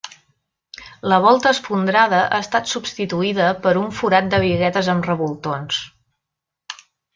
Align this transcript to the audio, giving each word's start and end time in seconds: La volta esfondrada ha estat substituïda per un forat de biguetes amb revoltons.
La 1.11 1.19
volta 1.25 1.51
esfondrada 1.55 2.21
ha 2.21 2.39
estat 2.45 2.71
substituïda 2.71 3.51
per 3.67 3.75
un 3.83 3.93
forat 4.01 4.33
de 4.33 4.41
biguetes 4.47 4.91
amb 4.97 5.13
revoltons. 5.13 5.81